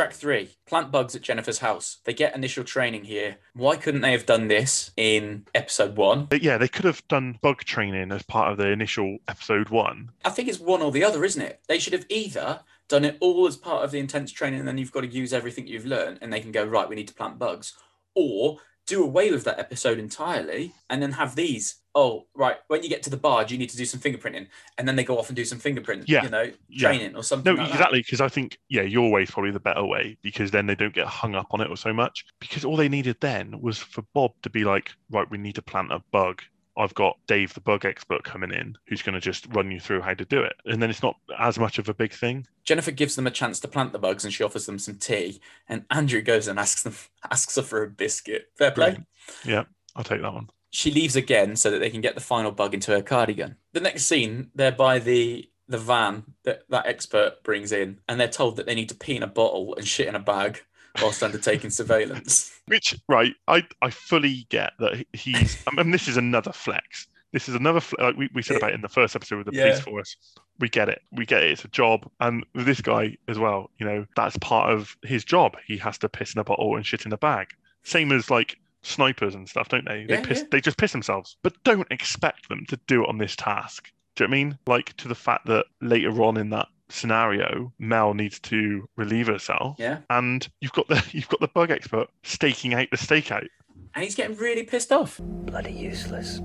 [0.00, 1.98] Track three plant bugs at Jennifer's house.
[2.04, 3.36] They get initial training here.
[3.52, 6.24] Why couldn't they have done this in episode one?
[6.24, 10.12] But yeah, they could have done bug training as part of the initial episode one.
[10.24, 11.60] I think it's one or the other, isn't it?
[11.68, 14.78] They should have either done it all as part of the intense training and then
[14.78, 17.14] you've got to use everything you've learned and they can go, right, we need to
[17.14, 17.74] plant bugs.
[18.14, 18.56] Or
[18.90, 21.76] do away with that episode entirely and then have these.
[21.94, 24.46] Oh, right, when you get to the barge, you need to do some fingerprinting.
[24.78, 26.88] And then they go off and do some fingerprint, Yeah, you know, yeah.
[26.88, 27.54] training or something.
[27.54, 30.50] No, like exactly, because I think yeah, your way is probably the better way because
[30.50, 32.26] then they don't get hung up on it or so much.
[32.40, 35.62] Because all they needed then was for Bob to be like, right, we need to
[35.62, 36.42] plant a bug.
[36.80, 40.00] I've got Dave, the bug expert, coming in, who's going to just run you through
[40.00, 42.46] how to do it, and then it's not as much of a big thing.
[42.64, 45.40] Jennifer gives them a chance to plant the bugs and she offers them some tea.
[45.68, 46.94] And Andrew goes and asks them
[47.30, 48.50] asks her for a biscuit.
[48.56, 48.86] Fair play.
[48.86, 49.06] Brilliant.
[49.44, 49.64] Yeah,
[49.94, 50.48] I'll take that one.
[50.70, 53.56] she leaves again so that they can get the final bug into her cardigan.
[53.72, 58.28] The next scene, they're by the the van that that expert brings in, and they're
[58.28, 60.62] told that they need to pee in a bottle and shit in a bag.
[61.00, 62.58] Whilst undertaking surveillance.
[62.66, 65.62] Which, right, I, I fully get that he's.
[65.66, 67.06] I mean, this is another flex.
[67.32, 69.52] This is another, fle- like we, we said about in the first episode with the
[69.56, 69.68] Yeah.
[69.70, 70.16] police force.
[70.58, 71.00] We get it.
[71.12, 71.52] We get it.
[71.52, 72.10] It's a job.
[72.20, 75.56] And this guy as well, you know, that's part of his job.
[75.66, 77.48] He has to piss in a bottle and shit in a bag.
[77.84, 80.04] Same as like snipers and stuff, don't they?
[80.06, 80.38] They Yeah, piss.
[80.40, 80.44] yeah.
[80.50, 81.36] They just piss themselves.
[81.42, 83.92] But don't expect them to do it on this task.
[84.16, 84.58] Do you know what I mean?
[84.66, 89.76] Like to the fact that later on in that scenario, Mel needs to relieve herself.
[89.78, 89.98] Yeah.
[90.10, 93.46] And you've got the you've got the bug expert staking out the stakeout.
[93.94, 95.18] And he's getting really pissed off.
[95.22, 96.40] Bloody useless.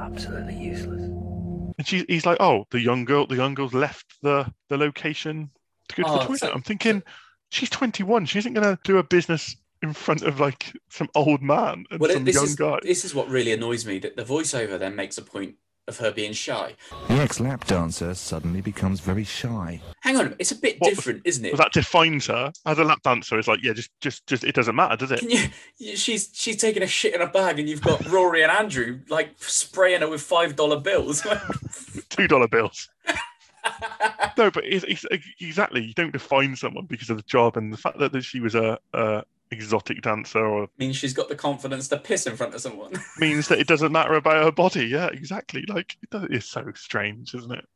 [0.00, 1.02] Absolutely useless.
[1.02, 5.50] And she, he's like, "Oh, the young girl, the young girl's left the the location
[5.88, 7.02] to go to Oh, the toilet." so- I'm thinking,
[7.50, 8.26] she's 21.
[8.26, 12.00] She isn't going to do a business in front of like some old man and
[12.00, 12.78] Well, some this young is, guy.
[12.82, 15.54] this is what really annoys me that the voiceover then makes a point
[15.90, 16.74] of her being shy.
[17.08, 19.82] The ex lap dancer suddenly becomes very shy.
[20.00, 21.52] Hang on, it's a bit What- different, isn't it?
[21.52, 23.38] Well, that defines her as a lap dancer.
[23.38, 25.22] It's like, yeah, just, just, just, it doesn't matter, does it?
[25.22, 25.40] You,
[25.78, 29.00] you- she's she's taking a shit in a bag, and you've got Rory and Andrew
[29.10, 31.26] like spraying her with five dollar bills.
[32.08, 32.88] Two dollar bills.
[34.38, 35.04] no, but it's, it's
[35.40, 35.82] exactly.
[35.84, 38.54] You don't define someone because of the job and the fact that, that she was
[38.54, 42.60] a, a exotic dancer or means she's got the confidence to piss in front of
[42.60, 42.92] someone.
[43.18, 44.86] means that it doesn't matter about her body.
[44.86, 45.64] Yeah, exactly.
[45.68, 47.66] Like it's so strange, isn't it?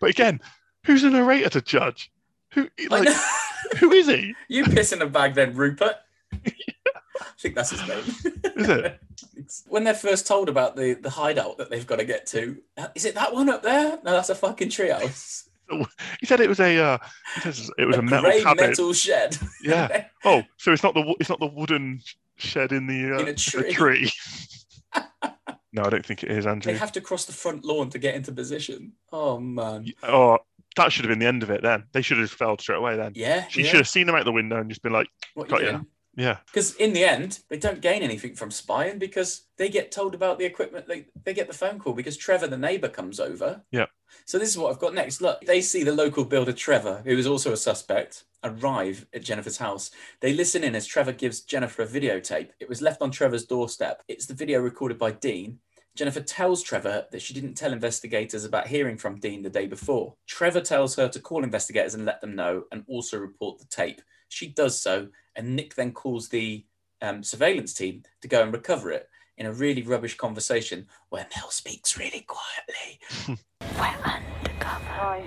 [0.00, 0.40] But again,
[0.84, 2.10] who's the narrator to judge?
[2.52, 3.08] Who like
[3.78, 4.34] who is he?
[4.48, 5.96] You piss in a bag, then Rupert.
[6.32, 8.04] I think that's his name.
[8.56, 9.00] Is it?
[9.68, 12.88] when they're first told about the the hideout that they've got to get to, uh,
[12.94, 13.98] is it that one up there?
[14.04, 15.48] No, that's a fucking treehouse.
[16.20, 16.98] He said it was a uh,
[17.34, 18.68] he says it was a, metal cabin.
[18.68, 19.38] metal shed.
[19.62, 20.06] Yeah.
[20.24, 22.00] Oh, so it's not the it's not the wooden
[22.36, 23.72] shed in the uh, In a tree.
[23.72, 24.10] tree.
[25.72, 26.72] no, I don't think it is, Andrew.
[26.72, 28.92] They have to cross the front lawn to get into position.
[29.12, 29.86] Oh man.
[30.02, 30.38] Oh,
[30.76, 31.62] that should have been the end of it.
[31.62, 32.96] Then they should have failed straight away.
[32.96, 33.68] Then Yeah, she yeah.
[33.70, 35.70] should have seen them out the window and just been like, What you "Got ya."
[35.72, 35.86] doing?
[36.14, 40.14] Yeah, Because in the end, they don't gain anything from spying because they get told
[40.14, 40.86] about the equipment.
[40.86, 43.62] They, they get the phone call because Trevor, the neighbor, comes over.
[43.70, 43.86] yeah.
[44.26, 45.22] So this is what I've got next.
[45.22, 49.58] Look, they see the local builder Trevor, who is also a suspect, arrive at Jennifer's
[49.58, 49.90] house.
[50.20, 52.50] They listen in as Trevor gives Jennifer a videotape.
[52.60, 54.02] It was left on Trevor's doorstep.
[54.08, 55.58] It's the video recorded by Dean.
[55.94, 60.14] Jennifer tells Trevor that she didn't tell investigators about hearing from Dean the day before.
[60.26, 64.00] Trevor tells her to call investigators and let them know and also report the tape.
[64.28, 66.64] She does so, and Nick then calls the
[67.02, 71.50] um, surveillance team to go and recover it in a really rubbish conversation where Mel
[71.50, 73.38] speaks really quietly.
[73.60, 74.84] We're undercover.
[74.84, 75.24] Hi.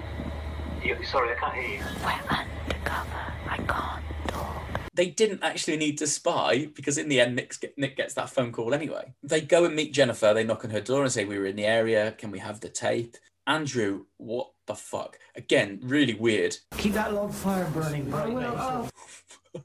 [1.04, 1.84] sorry, I can't hear you.
[2.04, 2.65] We're undercover.
[2.86, 4.64] I can't talk.
[4.94, 8.30] They didn't actually need to spy because in the end, Nick's get, Nick gets that
[8.30, 9.14] phone call anyway.
[9.24, 10.34] They go and meet Jennifer.
[10.34, 12.14] They knock on her door and say, "We were in the area.
[12.14, 13.18] Can we have the tape?"
[13.48, 15.20] Andrew, what the fuck?
[15.36, 16.58] Again, really weird.
[16.78, 18.82] Keep that log fire burning bright, oh.
[18.84, 18.92] mate.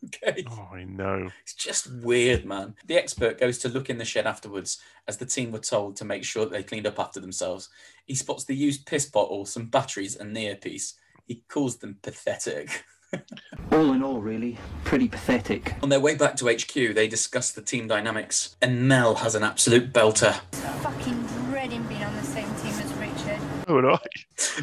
[0.05, 0.45] Okay.
[0.49, 1.31] Oh, I know.
[1.43, 2.75] It's just weird, man.
[2.87, 6.05] The expert goes to look in the shed afterwards, as the team were told to
[6.05, 7.69] make sure that they cleaned up after themselves.
[8.05, 10.95] He spots the used piss bottle, some batteries, and an earpiece.
[11.27, 12.85] He calls them pathetic.
[13.73, 15.75] All in all, really, pretty pathetic.
[15.83, 19.43] On their way back to HQ, they discuss the team dynamics, and Mel has an
[19.43, 20.35] absolute belter.
[20.83, 23.39] Fucking dreading being on the same team as Richard.
[23.69, 23.99] Oh, and I.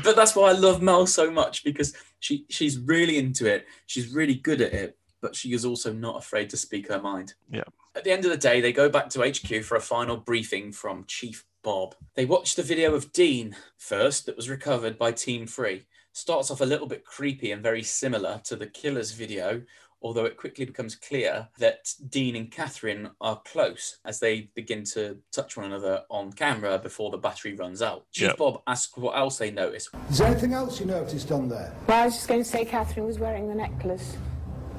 [0.03, 3.65] But that's why I love Mel so much because she she's really into it.
[3.85, 7.33] She's really good at it, but she is also not afraid to speak her mind.
[7.49, 7.63] Yeah.
[7.95, 10.71] At the end of the day, they go back to HQ for a final briefing
[10.71, 11.95] from Chief Bob.
[12.15, 15.85] They watch the video of Dean first that was recovered by Team Free.
[16.17, 19.61] Starts off a little bit creepy and very similar to the killer's video,
[20.01, 25.19] although it quickly becomes clear that Dean and Catherine are close as they begin to
[25.31, 28.07] touch one another on camera before the battery runs out.
[28.11, 28.37] Chief Yep.
[28.37, 29.89] Bob asks what else they noticed.
[30.09, 31.71] Is there anything else you noticed on there?
[31.85, 34.15] Well, I was just going to say Catherine was wearing the necklace.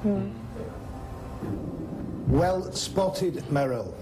[0.01, 0.31] Hmm.
[2.27, 3.95] Well spotted, Merrill.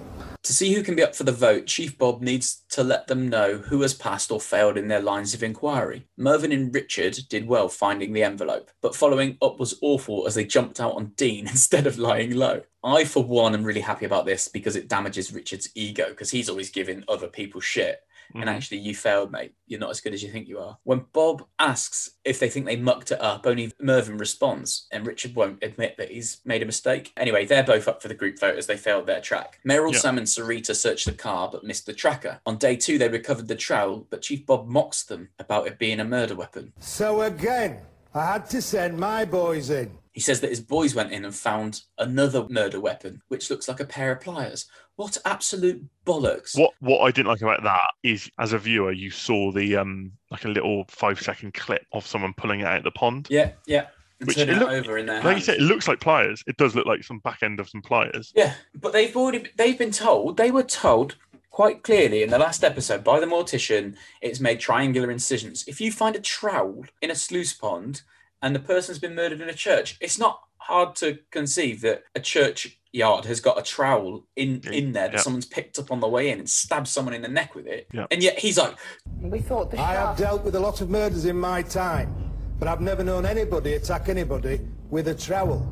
[0.47, 3.27] To see who can be up for the vote, Chief Bob needs to let them
[3.27, 6.07] know who has passed or failed in their lines of inquiry.
[6.15, 10.45] Mervyn and Richard did well finding the envelope, but following up was awful as they
[10.45, 12.62] jumped out on Dean instead of lying low.
[12.81, 16.47] I, for one, am really happy about this because it damages Richard's ego because he's
[16.47, 17.99] always giving other people shit.
[18.34, 18.48] And Mhm.
[18.56, 19.54] actually, you failed, mate.
[19.68, 20.78] You're not as good as you think you are.
[20.84, 25.36] When Bob asks if they think they mucked it up, only Mervyn responds, and Richard
[25.36, 27.12] won't admit that he's made a mistake.
[27.18, 29.60] Anyway, they're both up for the group vote as they failed their track.
[29.68, 30.00] Meryl, Yeah.
[30.00, 32.40] Sam, and Sarita searched the car but missed the tracker.
[32.46, 36.00] On day two, they recovered the trowel, but Chief Bob mocks them about it being
[36.00, 36.74] a murder weapon.
[36.80, 37.80] So again,
[38.13, 39.98] I had to send my boys in.
[40.17, 43.80] He says that his boys went in and found another murder weapon, which looks like
[43.80, 44.65] a pair of pliers.
[44.95, 46.58] What absolute bollocks!
[46.58, 50.12] What what I didn't like about that is, as a viewer, you saw the um
[50.32, 53.27] like a little five second clip of someone pulling it out of the pond.
[53.30, 53.89] Yeah, yeah.
[54.19, 56.43] and Which it it look- over in their Like you said, it looks like pliers.
[56.47, 58.34] It does look like some back end of some pliers.
[58.36, 61.15] Yeah, but they've already they've been told they were told
[61.51, 65.63] quite clearly in the last episode by the mortician it's made triangular incisions.
[65.67, 68.01] If you find a trowel in a sluice pond
[68.41, 72.19] and the person's been murdered in a church, it's not hard to conceive that a
[72.19, 75.19] church yard has got a trowel in in there that Yeah.
[75.21, 77.88] someone's picked up on the way in and stabbed someone in the neck with it.
[77.93, 78.08] Yeah.
[78.12, 78.76] And yet he's like,
[79.21, 82.67] We thought the I have dealt with a lot of murders in my time, but
[82.67, 85.71] I've never known anybody attack anybody with a trowel.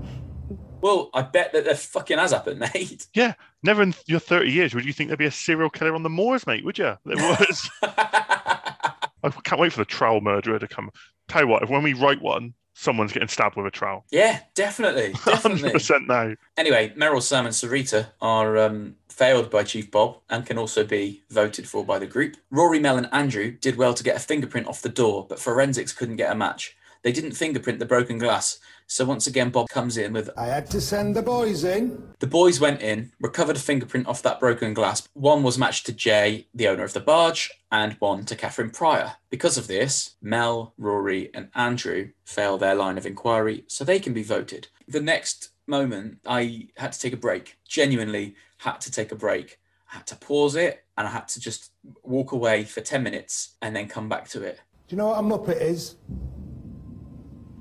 [0.81, 3.07] well, I bet that that fucking has happened, mate.
[3.15, 6.03] Yeah, never in your 30 years would you think there'd be a serial killer on
[6.03, 6.95] the moors, mate, would you?
[7.05, 7.69] There was.
[7.81, 10.91] I can't wait for the trowel murderer to come.
[11.27, 14.05] Tell you what, if when we write one, someone's getting stabbed with a trowel.
[14.11, 15.13] Yeah, definitely.
[15.25, 15.71] Definitely.
[15.71, 16.35] 100% now.
[16.57, 21.23] Anyway, Meryl, Sam, and Sarita are um, failed by Chief Bob and can also be
[21.29, 22.35] voted for by the group.
[22.51, 25.93] Rory, Mel, and Andrew did well to get a fingerprint off the door, but forensics
[25.93, 26.75] couldn't get a match.
[27.01, 30.29] They didn't fingerprint the broken glass, so once again, Bob comes in with.
[30.37, 32.13] I had to send the boys in.
[32.19, 35.07] The boys went in, recovered a fingerprint off that broken glass.
[35.13, 39.13] One was matched to Jay, the owner of the barge, and one to Catherine Pryor.
[39.29, 44.13] Because of this, Mel, Rory, and Andrew fail their line of inquiry, so they can
[44.13, 44.67] be voted.
[44.87, 47.57] The next moment, I had to take a break.
[47.67, 49.59] Genuinely had to take a break.
[49.91, 51.71] I had to pause it, and I had to just
[52.03, 54.61] walk away for 10 minutes and then come back to it.
[54.87, 55.95] Do you know what a Muppet is?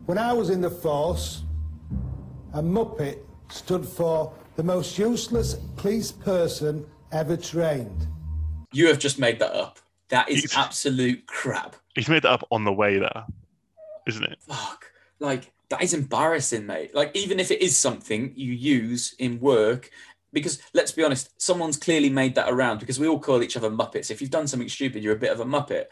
[0.06, 1.44] When I was in the force,
[2.52, 8.06] a Muppet stood for the most useless police person ever trained.
[8.72, 9.78] You have just made that up.
[10.10, 11.76] That is absolute crap.
[11.94, 13.24] He's made that up on the way there,
[14.06, 14.38] isn't it?
[14.46, 14.92] Fuck.
[15.20, 16.94] Like, that is embarrassing, mate.
[16.94, 19.90] Like, even if it is something you use in work,
[20.34, 23.70] because let's be honest, someone's clearly made that around because we all call each other
[23.70, 24.10] Muppets.
[24.10, 25.86] If you've done something stupid, you're a bit of a Muppet.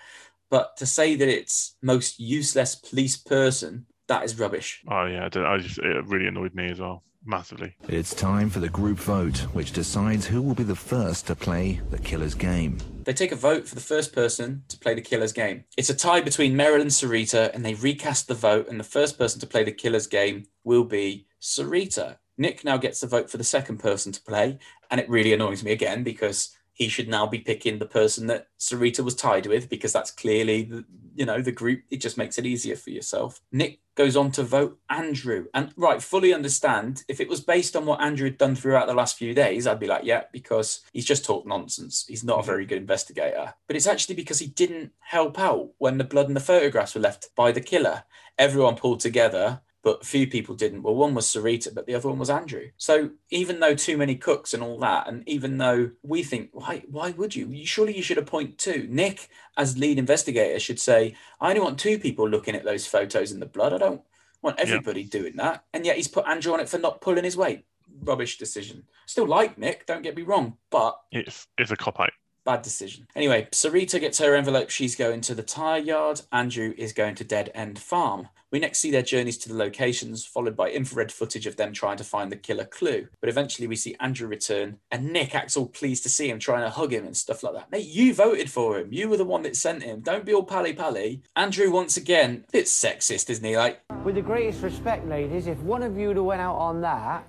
[0.51, 4.83] But to say that it's most useless police person, that is rubbish.
[4.89, 5.29] Oh, yeah.
[5.35, 7.75] I, I just, it really annoyed me as well, massively.
[7.89, 11.81] It's time for the group vote, which decides who will be the first to play
[11.91, 12.79] the killer's game.
[13.05, 15.65] They take a vote for the first person to play the killer's game.
[15.79, 19.19] It's a tie between Meryl and Sarita, and they recast the vote, and the first
[19.19, 22.19] person to play the killer's game will be Sarita.
[22.37, 24.59] Nick now gets the vote for the second person to play,
[24.91, 28.49] and it really annoys me again because he should now be picking the person that
[28.59, 31.83] Sarita was tied with because that's clearly the you know the group.
[31.91, 33.41] It just makes it easier for yourself.
[33.53, 37.87] Nick goes on to vote Andrew, and right, fully understand if it was based on
[37.87, 41.05] what Andrew had done throughout the last few days, I'd be like, yeah, because he's
[41.05, 42.05] just talked nonsense.
[42.09, 43.55] He's not a very good investigator.
[43.67, 47.01] But it's actually because he didn't help out when the blood and the photographs were
[47.01, 48.05] left by the killer.
[48.39, 50.83] Everyone pulled together but a few people didn't.
[50.83, 52.71] Well, one was Sarita, but the other one was Andrew.
[52.77, 56.85] So even though too many cooks and all that, and even though we think, why,
[56.89, 57.49] why would you?
[57.49, 57.67] you?
[57.67, 58.87] Surely you should appoint two.
[58.89, 63.33] Nick, as lead investigator, should say, I only want two people looking at those photos
[63.33, 63.73] in the blood.
[63.73, 64.03] I don't
[64.41, 65.65] want everybody doing that.
[65.73, 67.65] And yet he's put Andrew on it for not pulling his weight.
[68.03, 68.85] Rubbish decision.
[69.07, 72.11] Still like Nick, don't get me wrong, but It's, it's a cop out.
[72.45, 73.07] Bad decision.
[73.15, 74.71] Anyway, Sarita gets her envelope.
[74.71, 76.23] She's going to the tyre yard.
[76.33, 78.29] Andrew is going to Dead End Farm.
[78.53, 81.97] We next see their journeys to the locations, followed by infrared footage of them trying
[81.97, 83.09] to find the killer clue.
[83.19, 86.63] But eventually we see Andrew return, and Nick acts all pleased to see him, trying
[86.63, 87.73] to hug him and stuff like that.
[87.73, 88.93] Mate, you voted for him.
[88.93, 90.01] You were the one that sent him.
[90.01, 91.23] Don't be all pally pally.
[91.35, 93.57] Andrew, once again, a bit sexist, isn't he?
[93.57, 97.25] Like, With the greatest respect, ladies, if one of you'd have went out on that,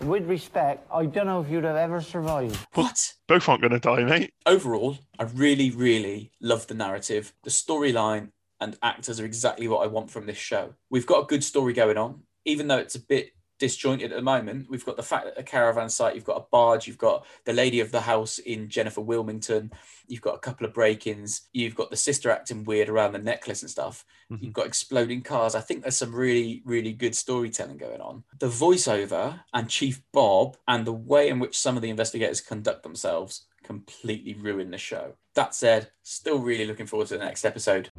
[0.00, 2.56] with respect, I don't know if you'd have ever survived.
[2.74, 3.14] What?
[3.26, 4.34] Both aren't going to die, mate.
[4.44, 7.32] overall, I really, really love the narrative.
[7.42, 10.74] The storyline and actors are exactly what I want from this show.
[10.90, 14.22] We've got a good story going on, even though it's a bit disjointed at the
[14.22, 14.68] moment.
[14.70, 17.52] We've got the fact that a caravan site, you've got a barge, you've got the
[17.52, 19.72] lady of the house in Jennifer Wilmington,
[20.06, 23.62] you've got a couple of break-ins, you've got the sister acting weird around the necklace
[23.62, 24.04] and stuff.
[24.30, 24.44] Mm-hmm.
[24.44, 25.54] You've got exploding cars.
[25.54, 28.24] I think there's some really, really good storytelling going on.
[28.38, 32.82] The voiceover and Chief Bob and the way in which some of the investigators conduct
[32.82, 35.14] themselves completely ruin the show.
[35.34, 37.90] That said, still really looking forward to the next episode.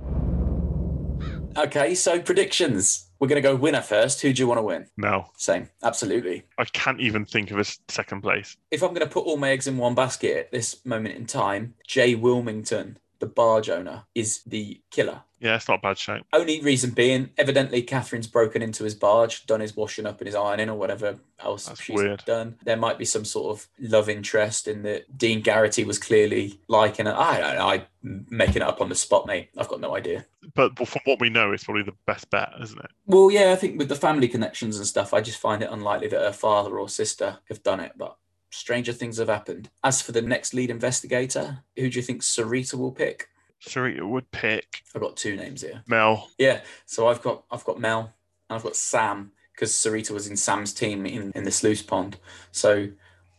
[1.58, 3.10] Okay, so predictions.
[3.20, 4.22] We're going to go winner first.
[4.22, 4.86] Who do you want to win?
[4.96, 5.26] No.
[5.36, 5.68] Same.
[5.84, 6.46] Absolutely.
[6.58, 8.56] I can't even think of a second place.
[8.72, 11.26] If I'm going to put all my eggs in one basket at this moment in
[11.26, 15.22] time, Jay Wilmington, the barge owner, is the killer.
[15.40, 16.26] Yeah, it's not a bad shout.
[16.34, 20.36] Only reason being, evidently, Catherine's broken into his barge, done his washing up and his
[20.36, 22.24] ironing or whatever else That's she's weird.
[22.26, 22.58] done.
[22.66, 27.08] There might be some sort of love interest in that Dean Garrity was clearly liking
[27.08, 27.16] it.
[27.16, 27.68] I don't know.
[27.68, 29.50] I'm making it up on the spot, mate.
[29.58, 30.26] I've got no idea.
[30.56, 32.92] But from what we know, it's probably the best bet, isn't it?
[33.06, 36.10] Well, yeah, I think with the family connections and stuff, I just find it unlikely
[36.10, 38.18] that her father or sister have done it, but
[38.50, 39.70] stranger things have happened.
[39.84, 43.28] As for the next lead investigator, who do you think Sarita will pick?
[43.68, 45.84] Sarita would pick I've got two names here.
[45.88, 46.30] Mel.
[46.38, 48.14] Yeah, so I've got I've got Mel.
[48.50, 52.18] and I've got Sam because Sarita was in Sam's team in, in the sluice pond.
[52.52, 52.90] So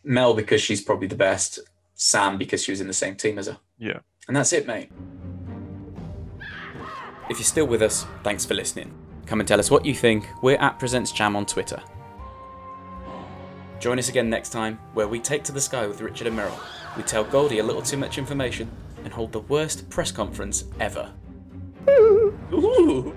[0.04, 1.58] Mel because she's probably the best,
[1.94, 3.58] Sam because she was in the same team as her.
[3.78, 4.00] Yeah.
[4.28, 4.90] And that's it, mate.
[7.30, 8.92] If you're still with us, thanks for listening.
[9.26, 10.26] Come and tell us what you think.
[10.42, 11.80] We're at Presents Jam on Twitter.
[13.81, 16.61] Join us again next time, where we take to the sky with Richard and Merrill.
[16.99, 18.70] We tell Goldie a little too much information
[19.05, 21.11] and hold the worst press conference ever.
[21.89, 23.16] Ooh.